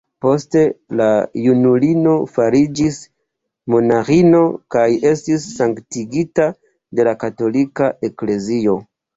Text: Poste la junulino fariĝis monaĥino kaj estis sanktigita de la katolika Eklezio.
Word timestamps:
Poste 0.25 0.61
la 1.01 1.09
junulino 1.47 2.13
fariĝis 2.37 2.97
monaĥino 3.75 4.41
kaj 4.77 4.87
estis 5.13 5.47
sanktigita 5.61 6.51
de 7.01 7.09
la 7.11 7.17
katolika 7.27 7.93
Eklezio. 8.11 8.79